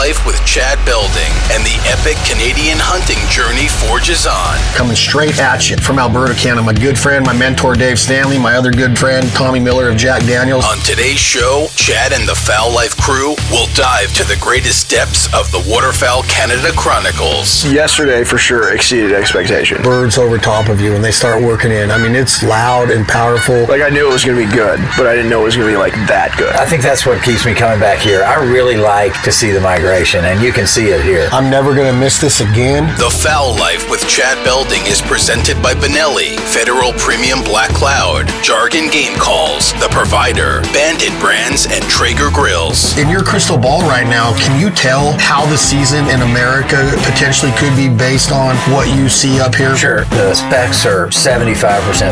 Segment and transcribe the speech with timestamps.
[0.00, 4.56] Life with Chad Belding, and the epic Canadian hunting journey forges on.
[4.72, 6.64] Coming straight at you from Alberta, Canada.
[6.64, 10.24] My good friend, my mentor, Dave Stanley, my other good friend, Tommy Miller of Jack
[10.24, 10.64] Daniels.
[10.64, 15.28] On today's show, Chad and the Fowl Life crew will dive to the greatest depths
[15.36, 17.68] of the Waterfowl Canada Chronicles.
[17.68, 19.82] Yesterday, for sure, exceeded expectation.
[19.82, 21.90] Birds over top of you and they start working in.
[21.90, 23.68] I mean, it's loud and powerful.
[23.68, 25.56] Like, I knew it was going to be good, but I didn't know it was
[25.56, 26.56] going to be like that good.
[26.56, 28.24] I think that's what keeps me coming back here.
[28.24, 31.28] I really like to see the migration, and you can see it here.
[31.30, 32.88] I'm never going to miss this again.
[32.96, 38.88] The Fowl Life with Chad Belding is presented by Benelli, Federal Premium Black Cloud, Jargon
[38.88, 42.96] Game Calls, The Provider, Banded Brands, and Traeger Grills.
[42.96, 47.52] In your crystal ball right now, can you tell how the season in America potentially
[47.60, 49.76] could be based on what you see up here?
[49.76, 50.08] Sure.
[50.16, 51.60] The specs are 75%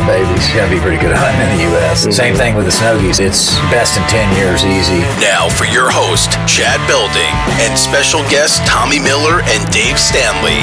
[0.04, 0.28] babies.
[0.44, 2.04] It's going to be pretty good hunting in the U.S.
[2.04, 2.12] Mm-hmm.
[2.12, 3.16] Same thing with the snow geese.
[3.16, 5.00] It's best in 10 years easy.
[5.24, 7.32] Now for your host, Chad Belding,
[7.68, 10.56] and special guests Tommy Miller and Dave Stanley.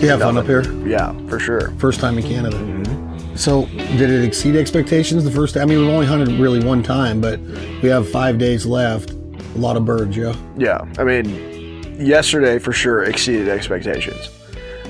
[0.00, 0.62] You have fun up here?
[0.86, 1.72] Yeah, for sure.
[1.78, 2.56] First time in Canada.
[2.56, 3.34] Mm-hmm.
[3.34, 5.64] So, did it exceed expectations the first time?
[5.64, 7.40] I mean, we've only hunted really one time, but
[7.82, 9.10] we have five days left.
[9.10, 10.36] A lot of birds, yeah.
[10.56, 14.30] Yeah, I mean, yesterday for sure exceeded expectations.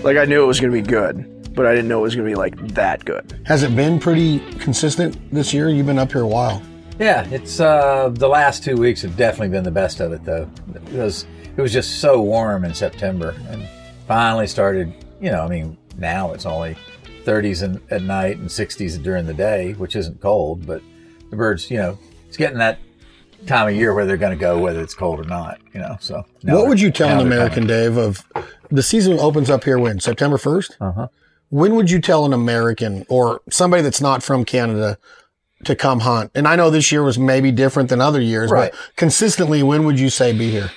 [0.02, 2.14] Like, I knew it was going to be good, but I didn't know it was
[2.14, 3.40] going to be like that good.
[3.46, 5.70] Has it been pretty consistent this year?
[5.70, 6.60] You've been up here a while.
[6.98, 10.48] Yeah, it's uh, the last two weeks have definitely been the best of it, though.
[10.74, 13.68] It was, it was just so warm in September and
[14.06, 16.76] finally started, you know, I mean, now it's only
[17.24, 20.80] 30s in, at night and 60s during the day, which isn't cold, but
[21.28, 22.78] the birds, you know, it's getting that
[23.46, 25.98] time of year where they're going to go, whether it's cold or not, you know.
[26.00, 27.68] So, what would you tell an American, coming.
[27.68, 28.24] Dave, of
[28.70, 30.00] the season opens up here when?
[30.00, 30.76] September 1st?
[30.80, 31.08] Uh-huh.
[31.50, 34.98] When would you tell an American or somebody that's not from Canada
[35.66, 36.30] to come hunt?
[36.34, 38.72] And I know this year was maybe different than other years, Right.
[38.72, 40.70] but consistently, when would you say be here?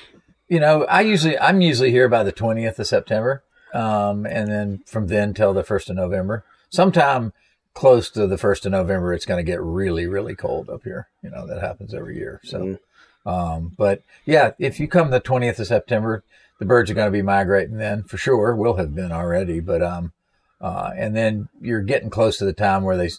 [0.48, 4.82] You know, I usually I'm usually here by the twentieth of September, um, and then
[4.86, 6.44] from then till the first of November.
[6.72, 7.34] Sometime
[7.74, 11.08] close to the first of November, it's going to get really, really cold up here.
[11.24, 12.42] You know that happens every year.
[12.44, 12.80] So,
[13.26, 16.24] um, but yeah, if you come the twentieth of September,
[16.58, 18.56] the birds are going to be migrating then for sure.
[18.56, 20.14] Will have been already, but um,
[20.60, 23.12] uh, and then you're getting close to the time where they.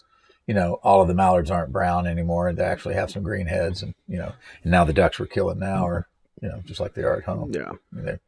[0.51, 3.47] You know, all of the mallards aren't brown anymore, and they actually have some green
[3.47, 6.09] heads, and you know, and now the ducks we're killing now are,
[6.41, 7.51] you know, just like they are at home.
[7.53, 7.69] Yeah.
[7.69, 8.19] I mean, they're,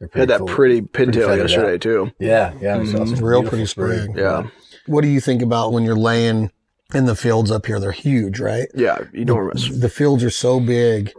[0.00, 1.80] they're Had that full- pretty pintail feathered yesterday, out.
[1.80, 2.10] too.
[2.18, 4.00] Yeah, yeah, we saw some Real pretty spring.
[4.10, 4.16] spring.
[4.18, 4.48] Yeah.
[4.86, 6.50] What do you think about when you're laying
[6.92, 7.78] in the fields up here?
[7.78, 8.66] They're huge, right?
[8.74, 9.68] Yeah, enormous.
[9.68, 11.12] The fields are so big,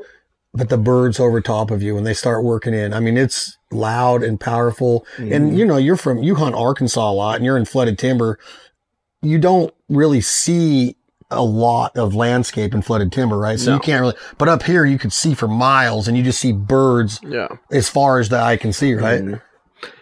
[0.53, 2.93] but the birds over top of you when they start working in.
[2.93, 5.05] I mean, it's loud and powerful.
[5.15, 5.31] Mm-hmm.
[5.31, 8.37] And you know, you're from you hunt Arkansas a lot, and you're in flooded timber.
[9.21, 10.95] You don't really see
[11.29, 13.59] a lot of landscape and flooded timber, right?
[13.59, 13.75] So No.
[13.75, 14.15] you can't really.
[14.37, 17.47] But up here, you could see for miles, and you just see birds Yeah.
[17.71, 19.21] as far as the eye can see, right?
[19.21, 19.41] Mhm.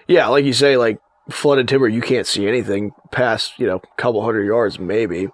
[0.08, 1.00] Yeah, like you say, like
[1.30, 5.30] flooded timber, you can't see anything past, you know, a couple hundred yards, maybe.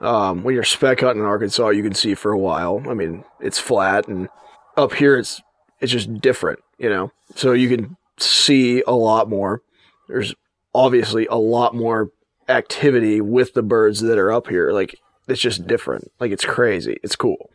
[0.00, 2.82] Um, when you're spec hunting in Arkansas, you can see for a while.
[2.88, 4.28] I mean, it's flat, and
[4.76, 5.42] up here, it's
[5.80, 7.10] it's just different, you know.
[7.34, 9.60] So you can see a lot more.
[10.08, 10.34] There's
[10.74, 12.08] obviously a lot more
[12.48, 14.70] activity with the birds that are up here.
[14.72, 16.10] Like it's just different.
[16.20, 16.98] Like it's crazy.
[17.02, 17.50] It's cool.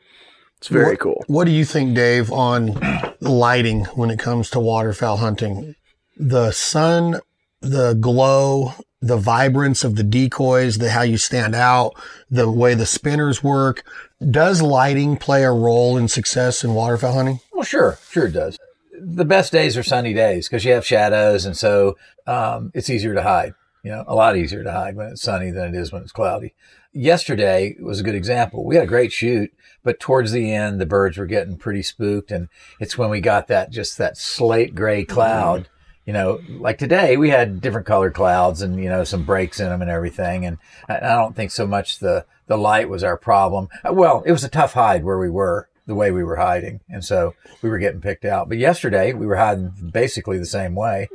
[0.57, 1.23] It's very What- cool.
[1.27, 2.79] What do you think, Dave, on
[3.21, 5.75] lighting when it comes to waterfowl hunting?
[6.17, 7.21] The sun,
[7.61, 11.93] the glow, the vibrance of the decoys, the how you stand out,
[12.29, 13.83] the way the spinners work.
[14.29, 17.39] Does lighting play a role in success in waterfowl hunting?
[17.53, 18.57] Well, sure, sure it does.
[19.01, 21.95] The best days are sunny days because you have shadows, and so
[22.27, 23.53] um, it's easier to hide.
[23.83, 26.11] You know, a lot easier to hide when it's sunny than it is when it's
[26.11, 26.53] cloudy.
[26.91, 28.65] Yesterday was a good example.
[28.65, 29.53] We had a great shoot,
[29.83, 33.47] but towards the end, the birds were getting pretty spooked, and it's when we got
[33.47, 35.69] that just that slate gray cloud.
[36.05, 39.69] You know, like today we had different colored clouds and you know some breaks in
[39.69, 40.57] them and everything, and
[40.87, 43.69] I don't think so much the the light was our problem.
[43.87, 46.79] Uh, Well, it was a tough hide where we were the way we were hiding,
[46.89, 48.49] and so we were getting picked out.
[48.49, 51.07] But yesterday we were hiding basically the same way,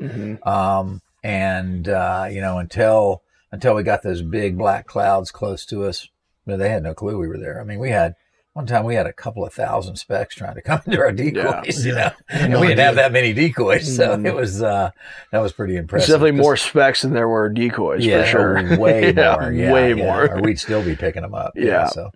[0.44, 5.84] um, and uh, you know until until we got those big black clouds close to
[5.84, 6.08] us,
[6.46, 7.60] you know, they had no clue we were there.
[7.60, 8.14] I mean, we had
[8.52, 11.84] one time we had a couple of thousand specks trying to come into our decoys,
[11.86, 14.90] you know, and No we didn't have that many decoys, so it was uh,
[15.32, 16.08] that was pretty There's impressive.
[16.08, 18.78] definitely 'cause- more specs than there were decoys yeah, for sure.
[18.78, 20.30] way Yeah, more, yeah, way yeah, more.
[20.36, 21.52] or we'd still be picking them up.
[21.56, 21.86] Yeah.
[21.86, 22.10] so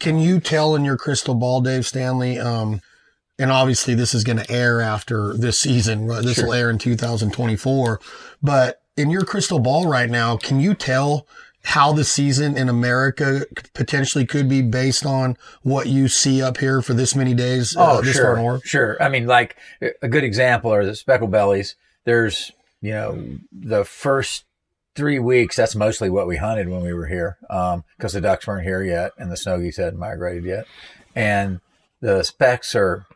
[0.00, 2.38] Can you tell in your crystal ball, Dave Stanley?
[2.38, 2.80] Um,
[3.38, 6.06] and obviously this is going to air after this season.
[6.06, 6.24] right?
[6.24, 8.00] This will air in 2024.
[8.42, 11.26] But in your crystal ball right now, can you tell
[11.64, 13.44] how the season in America
[13.74, 17.76] potentially could be based on what you see up here for this many days?
[17.76, 19.02] uh, Oh, this sure, sure.
[19.02, 19.56] I mean, like
[20.02, 21.76] a good example are the speckle bellies.
[22.04, 24.44] There's, you know, the first
[24.94, 25.56] three weeks.
[25.56, 29.12] That's mostly what we hunted when we were here, because the ducks weren't here yet
[29.18, 30.66] and the snow geese hadn't migrated yet,
[31.14, 31.60] and
[32.00, 33.06] the specks are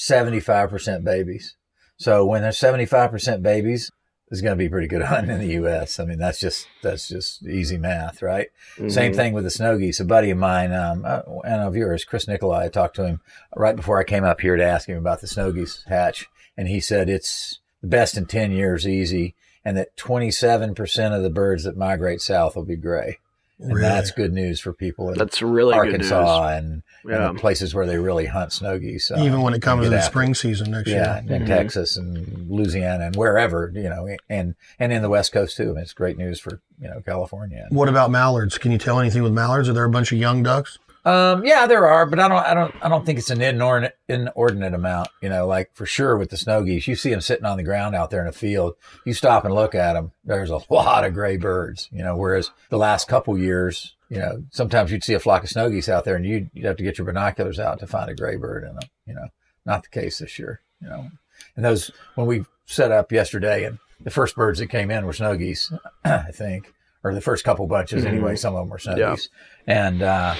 [0.00, 1.56] seventy five percent babies.
[1.98, 2.42] So when
[2.86, 3.90] five percent babies,
[4.30, 6.00] it's going to be pretty good hunting in the U.S.
[6.00, 8.48] I mean, that's just that's just easy math, right?
[8.88, 10.00] Same thing with the snow geese.
[10.00, 11.04] A buddy of mine, um,
[11.44, 13.20] and of yours, Chris Nicolai, I talked to him
[13.54, 16.68] right before I came up here to ask him about the snow geese hatch, and
[16.68, 21.22] he said it's the best in ten years, easy, and that twenty seven percent of
[21.22, 23.18] the birds that migrate south will be gray,
[23.58, 23.82] and Really?
[23.82, 27.28] that's good news for people in That's really Arkansas and, Yeah.
[27.28, 29.10] and the places where they really hunt snow geese.
[29.10, 31.24] uh, Even when it comes to the after spring season next Yeah, year.
[31.28, 35.56] Yeah, in Texas and Louisiana and wherever, you know, and and in the West Coast
[35.56, 35.64] too.
[35.70, 37.66] I mean, it's great news for you know California.
[37.70, 38.58] What about mallards?
[38.58, 39.68] Can you tell anything with mallards?
[39.68, 40.78] Are there a bunch of young ducks?
[41.02, 43.96] Um, yeah, there are, but I don't, I don't, I don't think it's an inordinate,
[44.06, 45.08] inordinate amount.
[45.22, 47.62] You know, like for sure with the snow geese, you see them sitting on the
[47.62, 48.74] ground out there in a field.
[49.06, 50.12] You stop and look at them.
[50.26, 51.88] There's a lot of gray birds.
[51.90, 55.48] You know, whereas the last couple years, you know, sometimes you'd see a flock of
[55.48, 58.10] snow geese out there, and you'd, you'd have to get your binoculars out to find
[58.10, 58.88] a gray bird in them.
[59.06, 59.28] You know,
[59.64, 60.60] not the case this year.
[60.82, 61.10] You know,
[61.56, 65.12] and those when we set up yesterday, and the first birds that came in were
[65.14, 65.72] snow geese,
[66.04, 68.36] I think, or the first couple bunches anyway.
[68.36, 69.10] Some of them were snow Yeah.
[69.12, 69.28] geese,
[69.66, 70.34] and uh,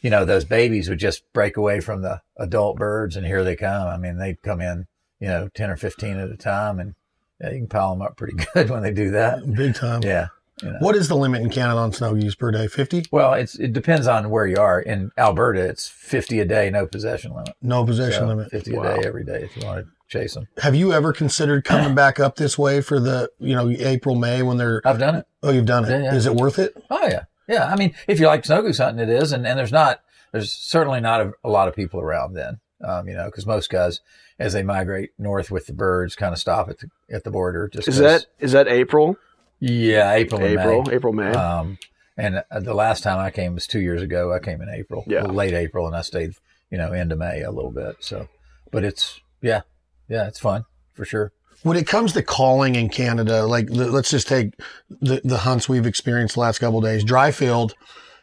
[0.00, 3.54] you know, those babies would just break away from the adult birds and here they
[3.54, 3.86] come.
[3.86, 4.86] I mean, they'd come in,
[5.20, 6.94] you know, 10 or 15 at a time and
[7.38, 9.40] yeah, you can pile them up pretty good when they do that.
[9.54, 10.00] Big time.
[10.02, 10.28] Yeah.
[10.62, 10.78] You know.
[10.80, 12.66] What is the limit in Canada on snow geese per day?
[12.66, 13.04] 50?
[13.10, 14.80] Well, it's, it depends on where you are.
[14.80, 17.54] In Alberta, it's 50 a day, no possession limit.
[17.62, 18.50] No possession So limit.
[18.50, 18.82] 50 Wow.
[18.82, 20.48] a day every day if you want to chase them.
[20.62, 24.42] Have you ever considered coming back up this way for the, you know, April, May
[24.42, 25.26] when they're, I've done it.
[25.42, 26.02] oh, you've done it.
[26.02, 26.74] Yeah, Is it worth it?
[26.90, 27.66] Oh yeah, yeah.
[27.72, 30.00] I mean, if you like snow goose hunting, it is, and, and there's not,
[30.32, 33.70] there's certainly not a, a lot of people around then, um, you know, because most
[33.70, 34.00] guys,
[34.38, 37.68] as they migrate north with the birds, kind of stop at the at the border.
[37.68, 39.16] Just is that is that April?
[39.60, 40.94] Yeah, April, and April, May.
[40.94, 41.30] April, May.
[41.32, 41.78] Um,
[42.16, 44.32] and uh, the last time I came was two years ago.
[44.32, 45.22] I came in April, Yeah.
[45.22, 46.34] late April, and I stayed,
[46.70, 47.96] you know, into May a little bit.
[48.00, 48.28] So,
[48.70, 49.62] but it's yeah,
[50.08, 50.64] yeah, it's fun
[50.94, 51.32] for sure.
[51.62, 54.54] When it comes to calling in Canada, like the, let's just take
[55.00, 57.74] the, the hunts we've experienced the last couple of days, dry field,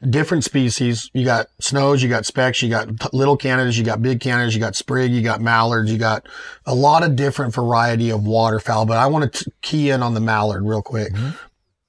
[0.10, 1.10] different species.
[1.14, 4.60] You got snows, you got specks, you got little Canadas, you got big Canadas, you
[4.60, 6.28] got sprig, you got mallards, you got
[6.66, 8.86] a lot of different variety of waterfowl.
[8.86, 11.14] But I want to key in on the mallard real quick.
[11.14, 11.30] Mm-hmm.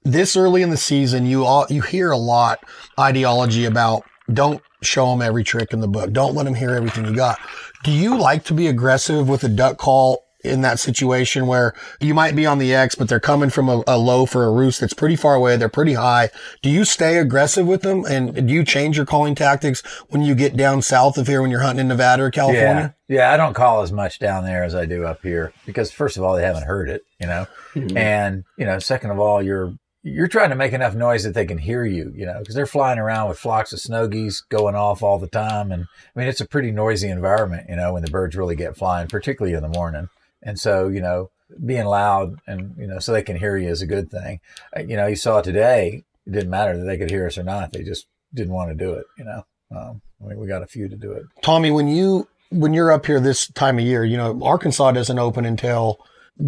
[0.03, 2.59] This early in the season, you all, you hear a lot
[2.97, 6.11] ideology about don't show them every trick in the book.
[6.11, 7.37] Don't let them hear everything you got.
[7.83, 12.13] Do you like to be aggressive with a duck call in that situation where you
[12.13, 14.79] might be on the X, but they're coming from a, a low for a roost
[14.79, 15.57] that's pretty far away.
[15.57, 16.29] They're pretty high.
[16.61, 18.05] Do you stay aggressive with them?
[18.05, 21.51] And do you change your calling tactics when you get down south of here when
[21.51, 22.95] you're hunting in Nevada or California?
[23.07, 23.33] Yeah, yeah.
[23.33, 26.23] I don't call as much down there as I do up here because first of
[26.23, 27.97] all, they haven't heard it, you know, mm-hmm.
[27.97, 31.45] and you know, second of all, you're you're trying to make enough noise that they
[31.45, 34.75] can hear you, you know, because they're flying around with flocks of snow geese going
[34.75, 38.03] off all the time, and I mean, it's a pretty noisy environment, you know, when
[38.03, 40.07] the birds really get flying, particularly in the morning,
[40.41, 41.29] and so you know,
[41.65, 44.39] being loud and you know, so they can hear you is a good thing.
[44.75, 47.43] Uh, You know, you saw today, it didn't matter that they could hear us or
[47.43, 49.43] not; they just didn't want to do it, you know.
[49.75, 51.23] Um, I mean, we got a few to do it.
[51.41, 55.19] Tommy, when you when you're up here this time of year, you know Arkansas doesn't
[55.19, 55.99] open until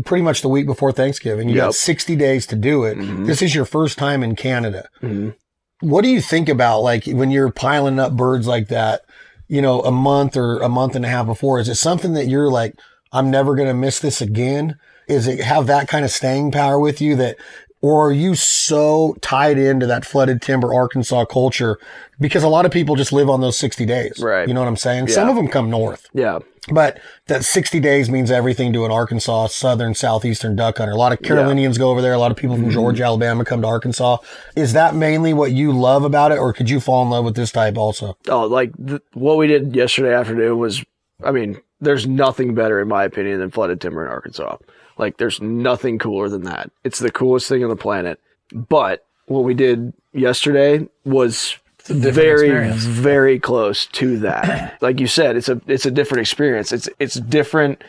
[0.06, 1.50] pretty much the week before Thanksgiving.
[1.50, 2.98] You got 60 days to do it.
[2.98, 3.26] Mhm.
[3.28, 4.88] This is your first time in Canada.
[5.02, 5.36] Mhm.
[5.82, 9.02] What do you think about like when you're piling up birds like that?
[9.50, 11.60] You know, a month or a month and a half before.
[11.60, 12.74] Is it something that you're like,
[13.12, 14.78] I'm never going to miss this again?
[15.08, 17.36] Is it have that kind of staying power with you that,
[17.82, 21.80] or are you so tied into that flooded timber Arkansas culture?
[22.20, 24.20] Because a lot of people just live on those 60 days.
[24.22, 24.48] Right.
[24.48, 25.08] You know what I'm saying?
[25.08, 26.40] Some of them come north, Yeah.
[26.72, 30.94] but that 60 days means everything to an Arkansas, southern, southeastern duck hunter.
[30.94, 32.14] A lot of Carolinians go over there.
[32.14, 32.66] A lot of people Mm-hmm.
[32.66, 34.18] from Georgia, Alabama come to Arkansas.
[34.56, 37.36] Is that mainly what you love about it, or could you fall in love with
[37.36, 38.16] this type also?
[38.30, 40.86] Oh, like th- what we did yesterday afternoon was,
[41.24, 44.58] I mean, there's nothing better in my opinion than flooded timber in Arkansas.
[44.98, 46.72] Like, there's nothing cooler than that.
[46.84, 48.20] It's the coolest thing on the planet.
[48.54, 52.84] But what we did yesterday was very, experience.
[52.84, 54.78] very close to that.
[54.82, 56.72] like you said, it's a it's a different experience.
[56.72, 57.84] It's it's different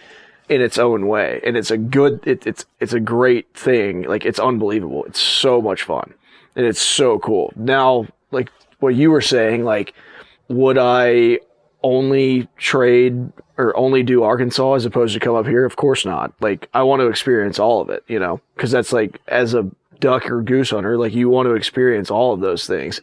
[0.49, 2.20] in its own way, and it's a good.
[2.26, 4.02] It, it's it's a great thing.
[4.02, 5.04] Like it's unbelievable.
[5.04, 6.14] It's so much fun,
[6.56, 7.52] and it's so cool.
[7.56, 9.94] Now, like what you were saying, like
[10.49, 11.40] would I
[11.82, 15.64] only trade or only do Arkansas as opposed to come up here?
[15.64, 16.32] Of course not.
[16.40, 19.71] Like I want to experience all of it, you know, because that's like as a
[20.00, 23.00] duck or goose hunter, like you want to experience all of those things.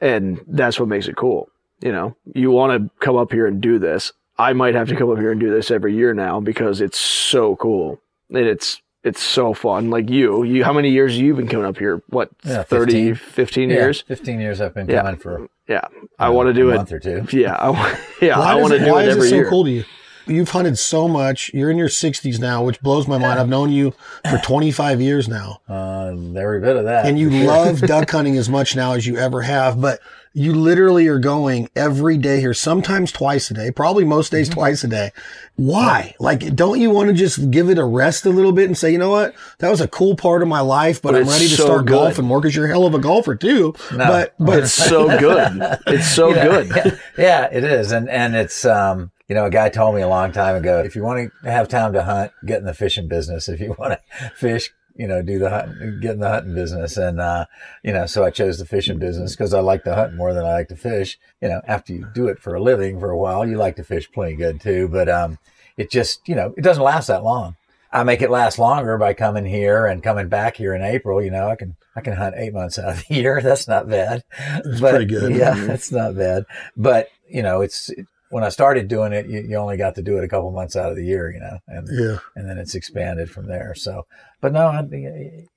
[0.00, 1.48] And that's what makes it cool.
[1.80, 4.12] You know, you want to come up here and do this.
[4.38, 6.98] I might have to come up here and do this every year now because it's
[6.98, 8.00] so cool.
[8.30, 9.90] And it's it's so fun.
[9.90, 12.02] Like you, you how many years have you been coming up here?
[12.08, 13.14] What, Yeah, 30, 15.
[13.14, 14.00] 15 Yeah, years?
[14.02, 15.02] 15 years I've been Yeah.
[15.02, 15.82] coming for Yeah.
[16.18, 16.76] I want to do a it.
[16.76, 17.26] month or two.
[17.32, 17.54] Yeah.
[17.54, 18.38] I, wa- yeah.
[18.38, 19.48] Why I want to it- do why it is every so year.
[19.48, 19.84] cool to you?
[20.26, 21.50] You've hunted so much.
[21.52, 23.38] You're in your 60s now, which blows my mind.
[23.38, 23.92] I've known you
[24.30, 25.60] for 25 years now.
[25.68, 27.04] Uh, every bit of that.
[27.04, 30.00] and you love duck hunting as much now as you ever have, but
[30.36, 34.54] you literally are going every day here, sometimes twice a day, probably most days Mm-hmm.
[34.60, 35.12] twice a day.
[35.56, 36.14] Why?
[36.18, 38.90] Like, don't you want to just give it a rest a little bit and say,
[38.90, 39.34] you know what?
[39.60, 41.86] That was a cool part of my life, but, But I'm ready to so start
[41.86, 41.92] good.
[41.92, 43.74] golfing more because you're a hell of a golfer too.
[43.90, 45.60] But, but It's so good.
[45.86, 46.68] It's so You know, good.
[46.76, 47.92] Yeah, yeah, it is.
[47.92, 50.96] And, and it's, um, you know, a guy told me a long time ago, if
[50.96, 53.48] you want to have time to hunt, get in the fishing business.
[53.48, 56.96] If you want to fish, you know, do the hunt, get in the hunting business.
[56.96, 57.46] And, uh,
[57.82, 60.44] you know, so I chose the fishing business because I like to hunt more than
[60.44, 61.18] I like to fish.
[61.40, 63.84] You know, after you do it for a living for a while, you like to
[63.84, 64.88] fish plenty good too.
[64.88, 65.38] But, um,
[65.76, 67.56] it just, you know, it doesn't last that long.
[67.92, 71.22] I make it last longer by coming here and coming back here in April.
[71.22, 73.40] You know, I can, I can hunt eight months out of the year.
[73.42, 74.24] That's not bad.
[74.64, 75.34] It's But, pretty good.
[75.34, 76.44] Yeah, that's not bad.
[76.76, 77.90] But, you know, it's,
[78.34, 80.74] when I started doing it, you, you only got to do it a couple months
[80.74, 82.18] out of the year, you know, and, yeah.
[82.34, 83.76] and then it's expanded from there.
[83.76, 84.08] So,
[84.40, 84.82] but no, I,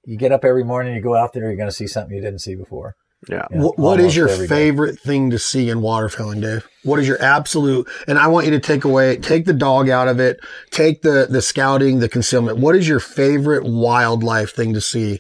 [0.06, 2.22] you get up every morning, you go out there, you're going to see something you
[2.22, 2.94] didn't see before.
[3.28, 3.48] Yeah.
[3.50, 4.54] you know, Wh- what is your every day.
[4.54, 6.68] favorite thing to see in waterfowling, Dave?
[6.84, 7.90] What is your absolute?
[8.08, 11.26] And I want you to take away, take the dog out of it, take the
[11.28, 12.60] the scouting, the concealment.
[12.60, 15.18] What is your favorite wildlife thing to see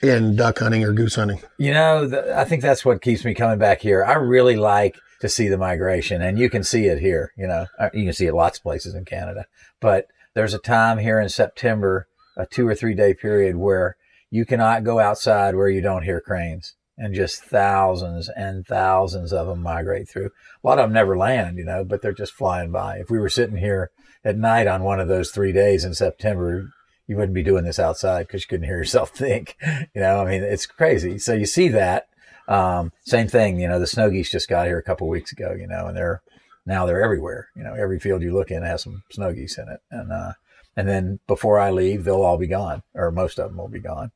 [0.00, 1.42] in duck hunting or goose hunting?
[1.58, 4.02] You know, the, I think that's what keeps me coming back here.
[4.02, 7.32] I really like to see the migration, and you can see it here.
[7.34, 9.46] You know, Uh, you can see it lots of places in Canada,
[9.80, 13.96] but there's a time here in September, a two or three day period where
[14.28, 19.46] you cannot go outside where you don't hear cranes, and just thousands and thousands of
[19.46, 20.26] them migrate through.
[20.62, 22.98] A lot of them never land, you know, but they're just flying by.
[22.98, 23.92] If we were sitting here
[24.26, 26.68] at night on one of those three days in September,
[27.06, 29.56] you wouldn't be doing this outside because you couldn't hear yourself think.
[29.94, 31.18] You know, I mean, it's crazy.
[31.18, 32.08] So you see that.
[32.48, 35.54] Um, same thing, you know, the snow geese just got here a couple weeks ago,
[35.58, 36.22] you know, and they're
[36.66, 37.48] now they're everywhere.
[37.56, 39.80] You know, every field you look in has some snow geese in it.
[39.90, 40.32] And, uh,
[40.76, 43.80] and then before I leave, they'll all be gone or most of them will be
[43.80, 44.10] gone.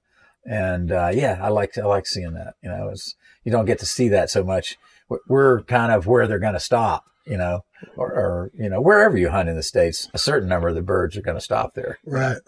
[0.44, 3.78] And, uh, yeah, I like, I like seeing that, you know, it's, you don't get
[3.80, 4.76] to see that so much.
[5.08, 7.64] We're- We're kind of where they're going to stop, you know,
[7.96, 10.82] or, or, you know, wherever you hunt in the States, a certain number of the
[10.82, 12.38] birds are going to stop there Right.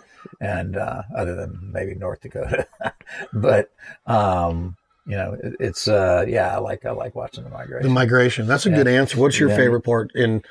[0.41, 2.67] and uh, other than maybe North Dakota,
[3.35, 3.71] but
[4.07, 4.77] um,
[5.11, 7.83] you know, it, it's uh, yeah, I like I like watching the migration.
[7.83, 7.95] The migration.
[7.95, 8.47] migration.
[8.47, 8.77] That's a Yeah.
[8.77, 9.19] good answer.
[9.19, 9.57] What's your Yeah.
[9.57, 10.11] favorite part?
[10.15, 10.43] in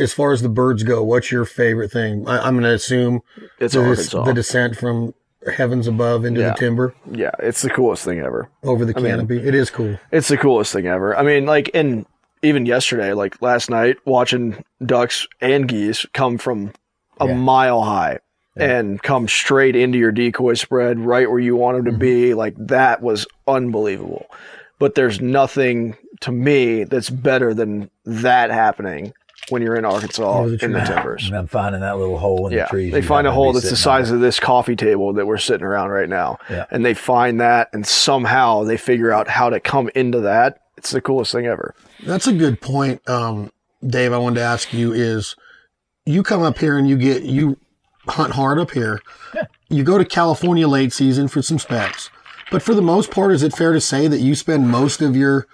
[0.00, 2.26] as far as the birds go, what's your favorite thing?
[2.26, 3.20] I, I'm going to assume
[3.58, 5.12] It's the, the descent from
[5.54, 6.50] heavens above into Yeah.
[6.50, 7.30] the timber yeah.
[7.40, 8.48] It's the coolest thing ever.
[8.62, 9.46] over the I mean- canopy.
[9.46, 9.98] it is cool.
[10.12, 11.14] It's the coolest thing ever.
[11.16, 12.06] I mean, like, in
[12.42, 16.72] even yesterday, like last night, watching ducks and geese come from
[17.20, 17.34] a Yeah.
[17.34, 18.18] mile high
[18.56, 22.30] and come straight into your decoy spread right where you want them to be.
[22.30, 22.38] Mm-hmm.
[22.38, 24.26] Like, that was unbelievable.
[24.78, 29.12] But there's nothing to me that's better than that happening
[29.48, 30.86] when you're in Arkansas in the tree.
[30.86, 31.26] timbers.
[31.28, 32.92] and I'm finding that little hole in Yeah, the trees.
[32.92, 34.02] they find a hole that's the sitting on.
[34.04, 36.64] size of this coffee table that we're sitting around right now, Yeah.
[36.70, 40.58] and they find that, and somehow they figure out how to come into that.
[40.76, 41.74] It's the coolest thing ever.
[42.04, 43.52] That's a good point, um,
[43.86, 44.12] Dave.
[44.12, 45.36] I wanted to ask you is
[46.04, 47.56] you come up here and you get you
[48.08, 49.00] hunt hard up here.
[49.68, 52.10] You go to California late season for some specs,
[52.50, 55.16] but for the most part, is it fair to say that you spend most of
[55.16, 55.46] your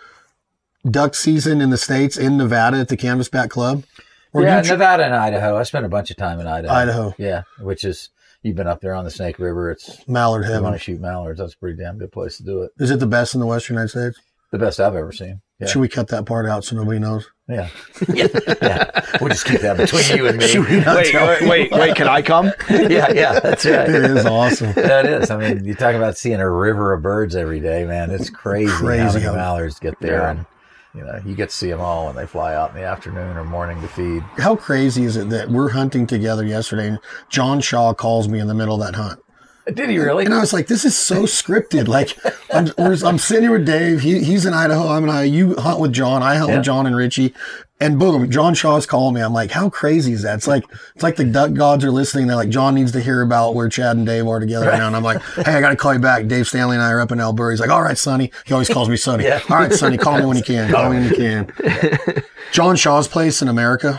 [0.90, 3.84] duck season in the states in Nevada at the Canvasback Club?
[4.32, 5.56] Or yeah, tr- Nevada and Idaho.
[5.56, 6.74] I spent a bunch of time in Idaho.
[6.74, 7.14] Idaho.
[7.18, 8.08] Yeah, which is
[8.42, 9.70] you've been up there on the Snake River.
[9.70, 10.72] It's Mallard if you want Heaven.
[10.72, 11.38] to shoot mallards.
[11.38, 12.72] That's a pretty damn good place to do it.
[12.78, 14.20] Is it the best in the Western United States?
[14.52, 15.40] The best I've ever seen.
[15.58, 17.26] Yeah, Should we cut that part out so nobody knows?
[17.48, 17.68] yeah,
[18.12, 18.26] yeah.
[18.62, 19.00] yeah.
[19.20, 20.46] We'll just keep that between you and me.
[20.46, 22.46] Should we not Wait, tell wait, wait, wait, can I come?
[22.70, 23.88] yeah, yeah, that's right.
[23.88, 24.72] It is awesome.
[24.76, 25.30] That is.
[25.30, 28.10] I mean, you talk about seeing a river of birds every day, man.
[28.10, 30.30] It's crazy, how Crazy many how- mallards get there, Yeah.
[30.32, 30.46] and
[30.94, 33.34] you know, you get to see them all when they fly out in the afternoon
[33.38, 34.20] or morning to feed.
[34.36, 36.98] How crazy is it that we're hunting together yesterday and
[37.30, 39.18] John Shaw calls me in the middle of that hunt?
[39.74, 40.24] Did he really?
[40.24, 41.86] And I was like, this is so scripted.
[41.88, 42.16] Like,
[42.52, 44.00] I'm, we're, I'm sitting here with Dave.
[44.00, 44.88] He, he's in Idaho.
[44.88, 45.22] I'm in Idaho.
[45.22, 46.22] You hunt with John.
[46.22, 46.56] I hunt Yeah.
[46.56, 47.34] with John and Richie.
[47.80, 49.20] And boom, John Shaw's calling me.
[49.22, 50.36] I'm like, how crazy is that?
[50.36, 50.64] It's like,
[50.94, 52.28] it's like the duck gods are listening.
[52.28, 54.86] They're like, John needs to hear about where Chad and Dave are together right now.
[54.86, 56.28] And I'm like, hey, I got to call you back.
[56.28, 57.50] Dave Stanley and I are up in Elbur.
[57.50, 58.30] He's like, all right, Sonny.
[58.46, 59.24] He always calls me Sonny.
[59.24, 59.40] Yeah.
[59.50, 60.70] All right, Sonny, call me when you can.
[60.70, 62.22] Call me when you can.
[62.52, 63.98] John Shaw's place in America.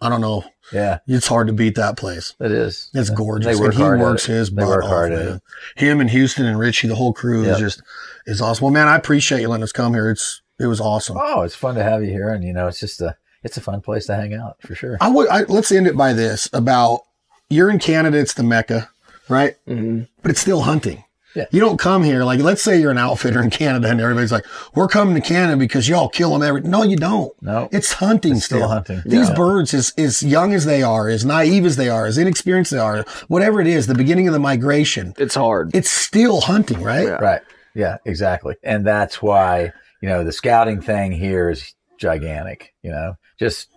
[0.00, 0.42] I don't know,
[0.72, 2.34] Yeah, It's hard to beat that place.
[2.40, 2.90] it is.
[2.92, 3.46] It's gorgeous.
[3.56, 5.40] They work and he works his butt work off, man.
[5.76, 7.52] Him and Houston and Richie, the whole crew Yep.
[7.54, 7.82] is just
[8.26, 8.64] is awesome.
[8.64, 10.10] Well, man, I appreciate you letting us come here.
[10.10, 11.16] It's it was awesome.
[11.20, 13.60] Oh, it's fun to have you here, and you know, it's just a it's a
[13.60, 14.98] fun place to hang out for sure.
[15.00, 17.02] I would I, let's end it by this about
[17.48, 18.18] you're in Canada.
[18.18, 18.88] It's the mecca,
[19.28, 19.54] right?
[19.66, 21.04] hmm But it's still hunting.
[21.36, 21.44] Yeah.
[21.52, 24.46] You don't come here like let's say you're an outfitter in Canada and everybody's like,
[24.74, 27.30] "We're coming to Canada because y'all kill them every." No, you don't.
[27.42, 28.68] No, It's hunting It's still still.
[28.68, 29.02] hunting.
[29.04, 29.34] These Yeah.
[29.34, 32.76] birds, as, as young as they are, as naive as they are, as inexperienced as
[32.78, 35.70] they are, whatever it is, the beginning of the migration, It's hard.
[35.74, 37.04] it's still hunting, right?
[37.06, 37.18] Yeah.
[37.20, 37.42] Right.
[37.74, 38.54] Yeah, exactly.
[38.62, 43.68] And that's why, you know, the scouting thing here is gigantic, you know, just,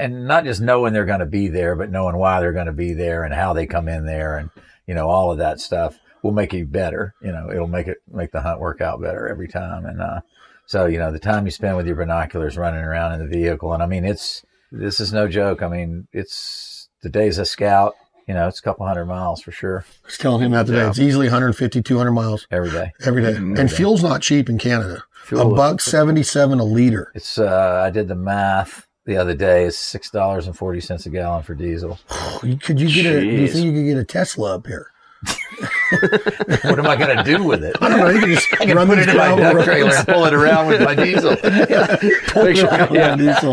[0.00, 2.72] and not just knowing they're going to be there, but knowing why they're going to
[2.72, 4.48] be there and how they come in there and,
[4.86, 7.14] you know, all of that stuff will make you better.
[7.22, 9.84] You know, it'll make it, make the hunt work out better every time.
[9.84, 10.20] And, uh,
[10.66, 13.74] so, you know, the time you spend with your binoculars running around in the vehicle,
[13.74, 15.62] and I mean, it's, this is no joke.
[15.62, 17.94] I mean, it's the days a scout,
[18.26, 20.78] you know, it's a couple hundred miles for sure I was telling him that today.
[20.78, 20.88] Yeah.
[20.88, 22.92] It's easily 150, 200 miles every day.
[23.04, 23.34] every day.
[23.34, 23.58] Mhm.
[23.58, 25.04] And fuel's not cheap in Canada.
[25.24, 27.12] a Fuel- buck 77 a liter.
[27.14, 29.64] It's uh, I did the math the other day.
[29.66, 31.98] It's six dollars and forty cents a gallon for diesel.
[32.40, 34.86] Could you get a, do you think you could get a Tesla up here?
[36.64, 37.76] What am I going to do with it?
[37.80, 38.08] I don't know.
[38.10, 39.64] You can just I can run put it in my gravel duck roads.
[39.66, 41.36] trailer and pull it around with my diesel.
[42.34, 43.16] Pull Make sure, yeah.
[43.16, 43.52] Diesel.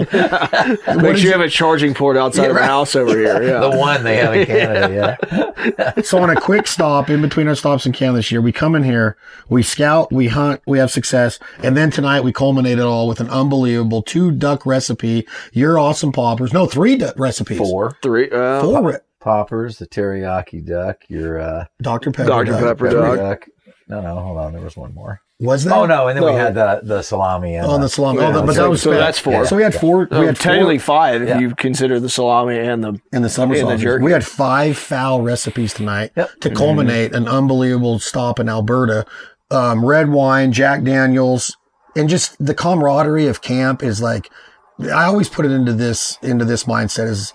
[1.01, 3.43] Make sure you have a charging port outside of the house over here.
[3.43, 3.59] Yeah.
[3.59, 5.17] the one they have in Canada.
[5.27, 8.51] Yeah, So on a quick stop in between our stops in Canada this year, we
[8.51, 9.17] come in here,
[9.49, 13.19] we scout, we hunt, we have success, and then tonight we culminate it all with
[13.19, 15.27] an unbelievable two duck recipe.
[15.53, 18.29] Your awesome poppers, no three duck recipes, four Three.
[18.29, 22.27] Uh, four re- poppers, the teriyaki duck, your uh, Dr Pepper.
[22.27, 22.51] Dr.
[22.51, 22.59] duck.
[22.61, 23.17] Pepper pepper duck.
[23.41, 23.49] duck.
[23.87, 24.53] No, no, hold on.
[24.53, 25.21] There was one more.
[25.39, 25.73] Was that?
[25.75, 28.19] Oh no, and then we had the the salami and on uh, the salami.
[28.19, 28.99] Yeah, oh, the, but so- that was so spec.
[28.99, 29.45] that's four.
[29.45, 30.07] So we had four.
[30.11, 31.39] we had technically four five if Yeah.
[31.39, 32.99] you consider the salami and the.
[33.11, 34.03] and the summer in the jerky.
[34.05, 36.29] We had five fowl recipes tonight Yep.
[36.41, 39.05] to culminate an unbelievable stop in Alberta.
[39.49, 41.57] Um, red wine, Jack Daniels,
[41.95, 44.29] and just the camaraderie of camp is like.
[44.79, 47.33] I always put it into this into this mindset is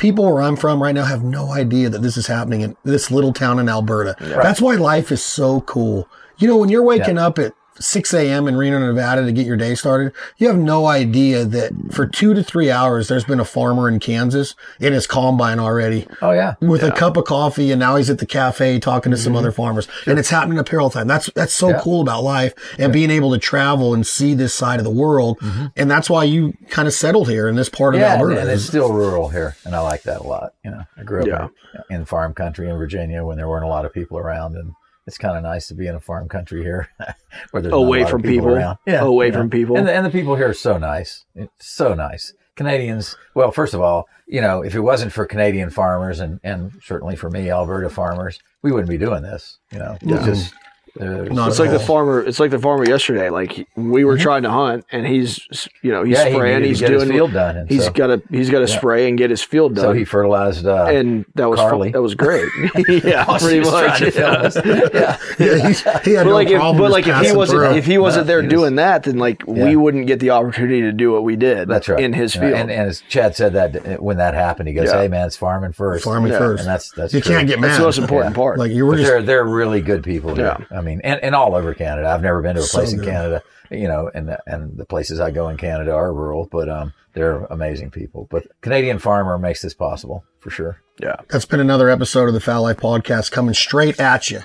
[0.00, 3.10] people where I'm from right now have no idea that this is happening in this
[3.10, 4.16] little town in Alberta.
[4.18, 6.08] That's why life is so cool.
[6.38, 8.46] You know, when you're waking up at 6 a.m.
[8.46, 12.34] in Reno, Nevada to get your day started, you have no idea that for two
[12.34, 16.56] to three hours, there's been a farmer in Kansas in his combine already Oh yeah,
[16.60, 19.50] with a cup of coffee, and now he's at the cafe talking to some other
[19.52, 21.06] farmers, and it's happening up here all the time.
[21.06, 21.76] That's that's so Mm-hmm.
[21.76, 21.82] Yeah.
[21.84, 25.38] cool about life and being able to travel and see this side of the world,
[25.76, 28.06] and that's why you kind of settled here in this part of Mm-hmm.
[28.08, 28.40] yeah, and, Alberta.
[28.42, 30.52] and it's still rural here, and I like that a lot.
[30.64, 31.48] You know, I grew up Yeah.
[31.90, 34.72] in, in farm country in Virginia when there weren't a lot of people around, and
[35.06, 36.88] it's kind of nice to be in a farm country here,
[37.50, 38.48] where there's Away from people.
[38.48, 38.78] around.
[38.86, 39.38] Away you know.
[39.38, 39.76] from people.
[39.76, 41.24] and the, and the people here are so nice.
[41.34, 42.32] It's so nice.
[42.56, 46.72] Canadians, well, first of all, you know, if it wasn't for Canadian farmers and, and
[46.84, 49.58] certainly for me, Alberta farmers, we wouldn't be doing this.
[49.72, 50.54] You know, it's just
[51.00, 52.20] uh, No, It's like the farmer.
[52.22, 53.30] It's like the farmer yesterday.
[53.30, 55.46] Like we were trying to hunt, and he's
[55.82, 56.28] you know he's Mm-hmm.
[56.28, 56.56] yeah, spraying.
[56.62, 57.00] needed he's doing.
[57.00, 58.22] his field done, and He's so, got to.
[58.30, 58.76] He's got to Yeah.
[58.78, 59.84] spray and get his field done.
[59.84, 60.66] so he fertilized.
[60.66, 61.90] Uh, and that was Carly.
[61.92, 62.48] that was great.
[63.04, 63.98] yeah, while she pretty was much.
[64.00, 64.26] to yeah.
[64.32, 64.56] us.
[64.64, 65.18] yeah.
[65.38, 67.76] yeah, he's, he had But no like, if, problem but like if he wasn't through.
[67.76, 70.30] if he wasn't No, there he was- doing that, then like we wouldn't get the
[70.30, 71.68] opportunity to do what we did.
[71.68, 72.00] That's right.
[72.02, 72.52] in his field.
[72.54, 75.72] and, and as Chad said that when that happened, he goes, "Hey man, it's farming
[75.72, 76.04] first.
[76.04, 77.80] farming first, and that's that's you can't get That's mad.
[77.80, 78.36] the most important Yeah.
[78.42, 78.58] part.
[78.58, 80.56] Like you were just they're they're really good people here.
[80.70, 80.76] Yeah.
[80.78, 82.08] I mean, and, and all over Canada.
[82.08, 83.04] I've never been to a So place in.
[83.04, 86.68] Canada, you know, and the, and the places I go in Canada are rural, but
[86.68, 88.26] um, they're amazing people.
[88.30, 90.80] But Canadian farmer makes this possible for sure.
[90.98, 94.40] yeah, That's been another episode of the Fowl Life Podcast coming straight at you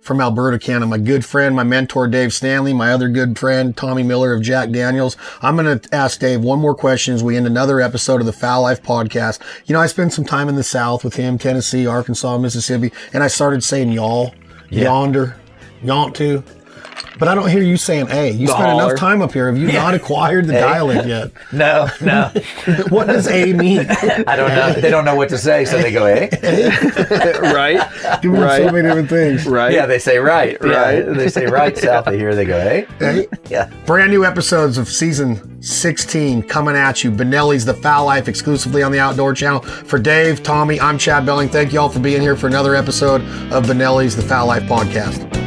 [0.00, 0.86] from Alberta, Canada.
[0.86, 4.70] My good friend, my mentor, Dave Stanley, my other good friend, Tommy Miller of Jack
[4.70, 5.16] Daniels.
[5.42, 8.32] I'm going to ask Dave one more question as we end another episode of the
[8.32, 9.40] Fowl Life Podcast.
[9.66, 13.22] You know, I spent some time in the South with him, Tennessee, Arkansas, Mississippi, and
[13.24, 14.32] I started saying y'all,
[14.70, 15.36] yonder,
[15.86, 16.42] yaunt to.
[17.18, 18.30] But I don't hear you saying A.
[18.30, 18.84] You The spent holler.
[18.88, 19.46] enough time up here.
[19.46, 21.30] Have you not acquired the dialect yet?
[21.52, 22.30] No, no,
[22.90, 23.86] what does A mean?
[23.88, 24.72] I don't know.
[24.74, 26.28] They don't know what to say, so they go, eh?
[26.42, 28.64] "a." right, You mean so Right.
[28.72, 29.46] many different things.
[29.46, 29.72] right.
[29.72, 30.62] Yeah, they say right.
[30.62, 30.98] Right.
[31.06, 32.34] Yeah, they say right south of here.
[32.34, 32.84] They go, eh?
[33.00, 33.04] A.
[33.04, 33.26] Hey.
[33.48, 33.70] Yeah.
[33.86, 37.10] Brand new episodes of season 16 coming at you.
[37.10, 39.60] Benelli's The Fowl Life exclusively on the Outdoor Channel.
[39.62, 41.48] For Dave, Tommy, I'm Chad Belding.
[41.48, 43.22] Thank you all for being here for another episode
[43.52, 45.45] of Benelli's The Fowl Life podcast.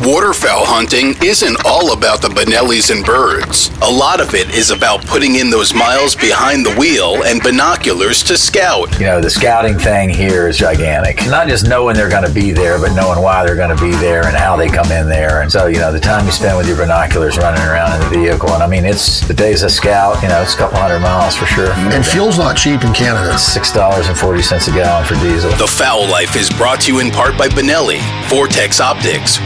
[0.00, 3.70] Waterfowl hunting isn't all about the Benellis and birds.
[3.82, 8.22] A lot of it is about putting in those miles behind the wheel and binoculars
[8.24, 8.92] to scout.
[9.00, 11.26] You know, the scouting thing here is gigantic.
[11.26, 13.90] Not just knowing they're going to be there, but knowing why they're going to be
[13.96, 15.42] there and how they come in there.
[15.42, 18.18] And so, you know, the time you spend with your binoculars running around in the
[18.18, 18.50] vehicle.
[18.50, 21.34] And I mean, it's the days of scout, you know, it's a couple hundred miles
[21.34, 21.72] for sure.
[21.72, 23.34] And fuel's not cheap in Canada.
[23.34, 25.50] $6.40 a gallon for diesel.
[25.58, 29.38] The Fowl Life is brought to you in part by Benelli, Vortex Optics,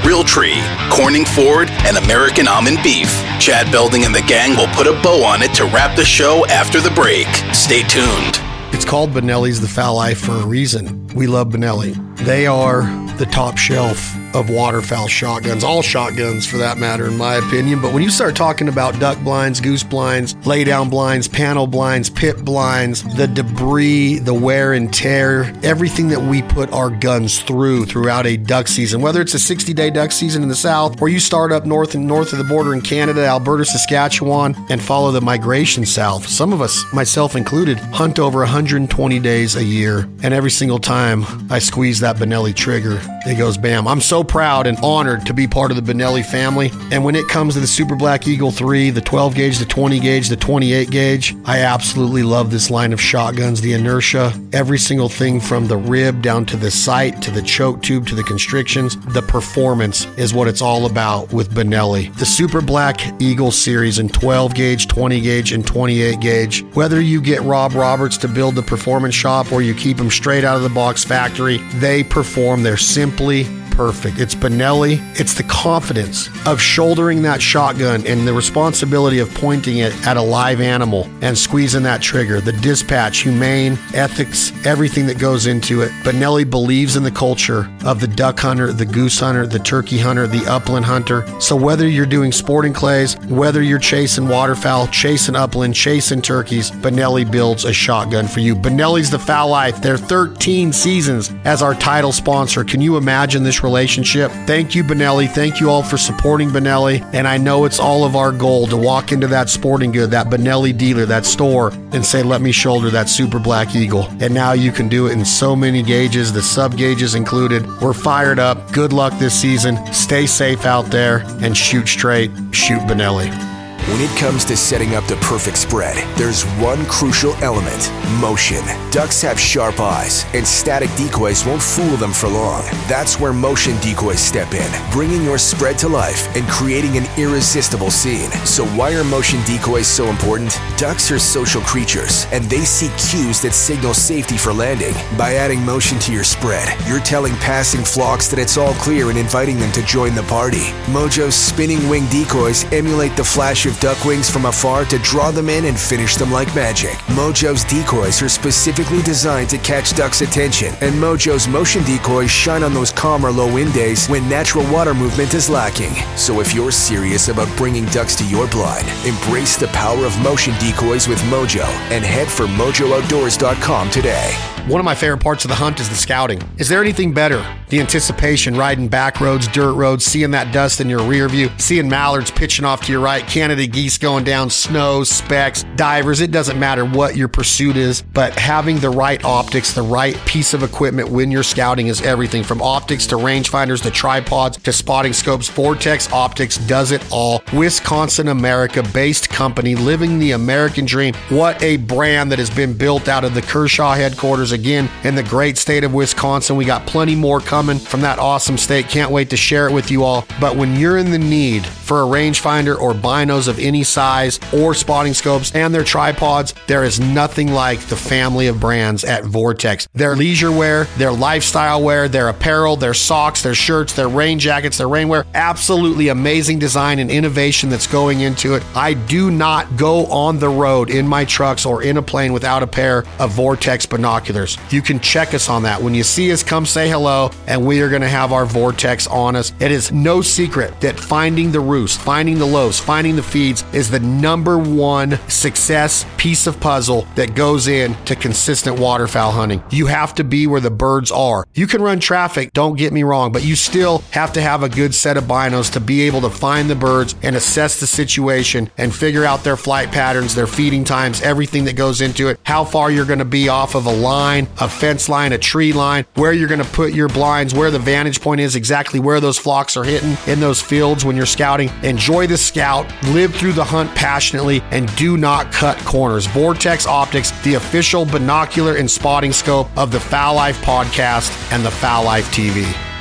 [0.43, 3.09] Realtree, Corning Ford, and American Almond Beef.
[3.39, 6.45] Chad Belding and the gang will put a bow on it to wrap the show
[6.47, 7.27] after the break.
[7.55, 8.41] Stay tuned.
[8.73, 11.07] It's called Benelli's The Fowl Life for a reason.
[11.09, 11.95] We love Benelli.
[12.19, 12.83] They are
[13.23, 17.81] the top shelf of waterfowl shotguns, all shotguns for that matter, in my opinion.
[17.81, 22.11] But when you start talking about duck blinds, goose blinds, lay down blinds, panel blinds,
[22.11, 27.87] pit blinds, the debris, the wear and tear, everything that we put our guns through
[27.87, 31.09] throughout a duck season, whether it's a 60 day duck season in the south or
[31.09, 35.13] you start up north and north of the border in Canada, Alberta, Saskatchewan, and follow
[35.13, 36.27] the migration south.
[36.27, 40.09] Some of us, myself included, hunt over 120 days a year.
[40.25, 43.87] And every single time I squeeze that Benelli trigger, it goes bam.
[43.87, 46.71] I'm so proud and honored to be part of the Benelli family.
[46.91, 50.01] And when it comes to the Super Black Eagle 3, the 12 gauge, the 20
[50.01, 53.61] gauge, the 28 gauge, I absolutely love this line of shotguns.
[53.61, 57.83] The inertia, every single thing from the rib down to the sight to the choke
[57.83, 62.15] tube to the constrictions, the performance is what it's all about with Benelli.
[62.19, 66.65] The Super Black Eagle series in 12 gauge, 20 gauge, and 28 gauge.
[66.75, 70.45] Whether you get Rob Roberts to build the performance shop or you keep them straight
[70.45, 72.63] out of the box factory, they perform.
[72.63, 74.19] They're simply perfect.
[74.19, 75.01] It's Benelli.
[75.19, 80.23] It's the confidence of shouldering that shotgun and the responsibility of pointing it at a
[80.23, 82.41] live animal and squeezing that trigger.
[82.41, 85.91] The dispatch, humane, ethics, everything that goes into it.
[86.03, 90.27] Benelli believes in the culture of the duck hunter, the goose hunter, the turkey hunter,
[90.27, 91.27] the upland hunter.
[91.41, 97.29] So whether you're doing sporting clays, whether you're chasing waterfowl, chasing upland, chasing turkeys, Benelli
[97.31, 98.55] builds a shotgun for you.
[98.55, 99.81] Benelli's the fowl life.
[99.81, 102.65] They're 13 seasons as our title sponsor.
[102.65, 104.31] Can you imagine this relationship?
[104.47, 105.29] Thank you, Benelli.
[105.29, 107.03] Thank you all for supporting Benelli.
[107.15, 110.29] And I know it's all of our goal to walk into that sporting good, that
[110.29, 114.07] Benelli dealer, that store, and say, let me shoulder that Super Black Eagle.
[114.21, 117.67] And now you can do it in so many gauges, the sub gauges included.
[117.81, 118.73] We're fired up.
[118.73, 119.79] Good luck this season.
[119.93, 122.31] Stay safe out there and shoot straight.
[122.53, 123.52] Shoot Benelli.
[123.89, 127.91] When it comes to setting up the perfect spread, there's one crucial element
[128.21, 128.63] motion.
[128.93, 132.63] Ducks have sharp eyes, and static decoys won't fool them for long.
[132.87, 137.91] That's where motion decoys step in, bringing your spread to life and creating an irresistible
[137.91, 138.31] scene.
[138.47, 140.57] So, why are motion decoys so important?
[140.77, 144.95] Ducks are social creatures, and they seek cues that signal safety for landing.
[145.19, 149.19] By adding motion to your spread, you're telling passing flocks that it's all clear and
[149.19, 150.71] inviting them to join the party.
[150.93, 155.49] Mojo's spinning wing decoys emulate the flash of duck wings from afar to draw them
[155.49, 156.95] in and finish them like magic.
[157.17, 162.75] Mojo's decoys are specifically designed to catch ducks' attention, and Mojo's motion decoys shine on
[162.75, 165.95] those calm or low wind days when natural water movement is lacking.
[166.17, 170.55] So if you're serious about bringing ducks to your blind, embrace the power of motion
[170.59, 174.52] decoys with Mojo and head for MojoOutdoors.com today.
[174.69, 176.41] One of my favorite parts of the hunt is the scouting.
[176.57, 177.45] Is there anything better?
[177.69, 181.89] The anticipation, riding back roads, dirt roads, seeing that dust in your rear view, seeing
[181.89, 186.21] mallards pitching off to your right, Canada geese going down, snow, specks, divers.
[186.21, 190.55] It doesn't matter what your pursuit is, but having the right optics, the right piece
[190.55, 195.13] of equipment when you're scouting is everything from optics to rangefinders to tripods to spotting
[195.13, 195.49] scopes.
[195.49, 197.43] Vortex Optics does it all.
[197.53, 201.15] Wisconsin, America based company living the American dream.
[201.31, 205.23] What a brand that has been built out of the Kershaw headquarters again in the
[205.23, 206.57] great state of Wisconsin.
[206.57, 208.89] We got plenty more coming from that awesome state.
[208.89, 210.27] Can't wait to share it with you all.
[210.41, 214.75] But when you're in the need for a rangefinder or binos of any size or
[214.75, 219.89] spotting scopes and their tripods, there is nothing like the family of brands at Vortex.
[219.95, 224.79] Their leisure wear, their lifestyle wear, their apparel, their socks, their shirts, their rain jackets,
[224.79, 228.63] their rainwear, absolutely amazing design and innovation that's going into it.
[228.75, 232.63] I do not go on the road in my trucks or in a plane without
[232.63, 234.42] a pair of Vortex binoculars.
[234.71, 235.81] You can check us on that.
[235.81, 239.07] When you see us, come say hello, and we are going to have our Vortex
[239.07, 239.53] on us.
[239.61, 243.91] It is no secret that finding the roost, finding the lows, finding the feeds is
[243.91, 249.63] the number one success piece of puzzle that goes into consistent waterfowl hunting.
[249.71, 251.47] You have to be where the birds are.
[251.55, 254.69] You can run traffic, don't get me wrong, but you still have to have a
[254.69, 258.71] good set of binos to be able to find the birds and assess the situation
[258.79, 262.65] and figure out their flight patterns, their feeding times, everything that goes into it, how
[262.65, 265.73] far you're going to be off of a line line, a fence line, a tree
[265.73, 269.21] line, where you're going to put your blinds, where the vantage point is, exactly where
[269.21, 271.71] those flocks are hitting in those fields when you're scouting.
[271.83, 276.27] Enjoy the scout, live through the hunt passionately, and do not cut corners.
[276.27, 281.71] Vortex Optics, the official binocular and spotting scope of the Fowl Life podcast and the
[281.71, 282.92] Fowl Life TV.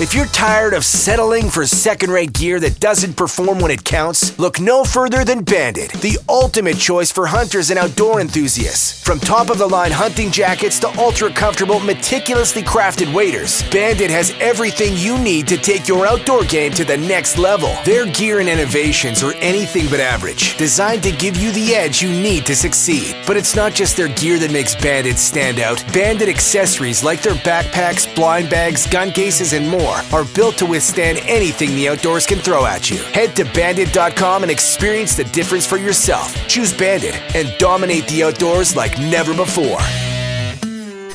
[0.00, 4.36] If you're tired of settling for second rate gear that doesn't perform when it counts,
[4.40, 9.04] look no further than Banded, the ultimate choice for hunters and outdoor enthusiasts.
[9.04, 14.34] From top of the line hunting jackets to ultra comfortable, meticulously crafted waders, Banded has
[14.40, 17.72] everything you need to take your outdoor game to the next level.
[17.84, 22.10] Their gear and innovations are anything but average, designed to give you the edge you
[22.10, 23.14] need to succeed.
[23.28, 25.84] But it's not just their gear that makes Banded stand out.
[25.92, 31.18] Banded accessories like their backpacks, blind bags, gun cases, and more are built to withstand
[31.24, 32.98] anything the outdoors can throw at you.
[32.98, 36.34] Head to banded.com and experience the difference for yourself.
[36.48, 39.78] Choose Banded and dominate the outdoors like never before.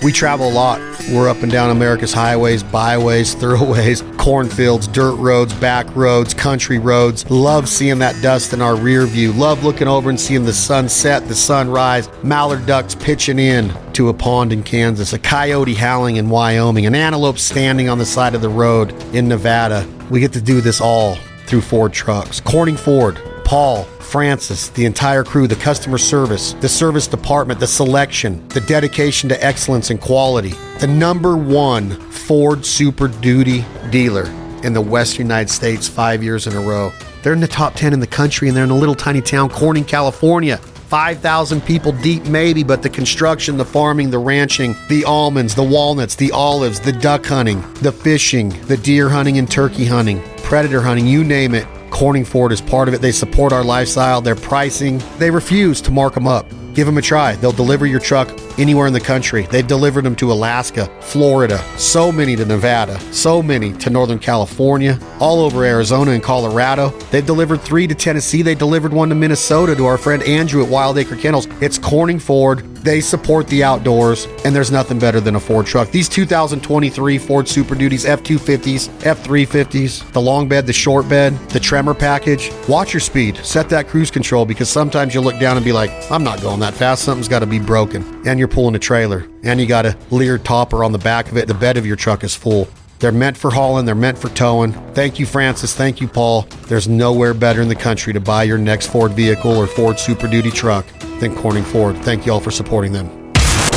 [0.01, 0.79] We travel a lot.
[1.11, 7.29] We're up and down America's highways, byways, thoroughways, cornfields, dirt roads, back roads, country roads.
[7.29, 9.33] Love seeing that dust in our rear view.
[9.33, 13.73] Love looking over and seeing the sun set, the sun rise, mallard ducks pitching in
[13.93, 18.05] to a pond in Kansas, a coyote howling in Wyoming, an antelope standing on the
[18.05, 19.85] side of the road in Nevada.
[20.09, 22.39] We get to do this all through Ford trucks.
[22.39, 28.47] Corning Ford, Paul, Francis, the entire crew, the customer service, the service department, the selection,
[28.49, 30.53] the dedication to excellence and quality.
[30.79, 34.25] The number one Ford Super Duty dealer
[34.61, 36.91] in the Western United States five years in a row.
[37.23, 39.49] They're in the top 10 in the country and they're in a little tiny town,
[39.49, 40.57] Corning, California.
[40.57, 46.13] 5,000 people deep, maybe, but the construction, the farming, the ranching, the almonds, the walnuts,
[46.13, 51.07] the olives, the duck hunting, the fishing, the deer hunting and turkey hunting, predator hunting,
[51.07, 51.65] you name it.
[51.99, 53.01] Corning Ford is part of it.
[53.01, 55.01] They support our lifestyle, their pricing.
[55.17, 56.49] They refuse to mark them up.
[56.73, 57.35] Give them a try.
[57.35, 58.29] They'll deliver your truck
[58.59, 59.43] anywhere in the country.
[59.43, 64.99] They've delivered them to Alaska, Florida, so many to Nevada, so many to Northern California,
[65.19, 66.89] all over Arizona and Colorado.
[67.11, 68.41] They've delivered three to Tennessee.
[68.41, 71.47] They delivered one to Minnesota to our friend Andrew at Wild Acre Kennels.
[71.61, 72.59] It's Corning Ford.
[72.83, 75.91] They support the outdoors, and there's nothing better than a Ford truck.
[75.91, 81.37] These 2023 Ford Super Duties F 250s, F 350s, the long bed, the short bed,
[81.49, 82.51] the tremor package.
[82.67, 83.37] Watch your speed.
[83.43, 86.59] Set that cruise control because sometimes you look down and be like, I'm not going
[86.61, 87.03] that fast.
[87.03, 88.03] Something's got to be broken.
[88.25, 91.37] And you're pulling a trailer, and you got a Leer topper on the back of
[91.37, 91.47] it.
[91.47, 92.67] The bed of your truck is full.
[92.99, 94.73] They're meant for hauling, they're meant for towing.
[94.93, 95.73] Thank you, Francis.
[95.73, 96.41] Thank you, Paul.
[96.67, 100.27] There's nowhere better in the country to buy your next Ford vehicle or Ford Super
[100.27, 100.85] Duty truck
[101.19, 101.97] than Corning Ford.
[101.99, 103.18] Thank you all for supporting them.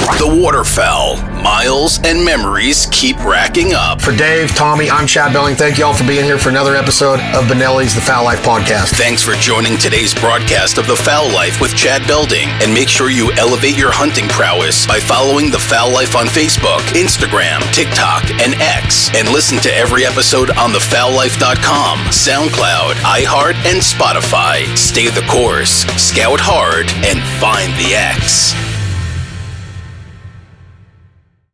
[0.02, 4.00] The waterfowl, miles and memories keep racking up.
[4.00, 5.54] For Dave, Tommy, I'm Chad Belding.
[5.54, 8.96] Thank you all for being here for another episode of Benelli's The Fowl Life Podcast.
[8.98, 12.48] Thanks for joining today's broadcast of The Fowl Life with Chad Belding.
[12.62, 16.82] And make sure you elevate your hunting prowess by following The Fowl Life on Facebook,
[16.98, 19.14] Instagram, TikTok, and X.
[19.14, 24.66] And listen to every episode on thefowllife.com, SoundCloud, iHeart, and Spotify.
[24.76, 28.71] Stay the course, scout hard, and find the X.